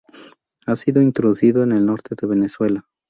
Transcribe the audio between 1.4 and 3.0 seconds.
en el norte de Venezuela.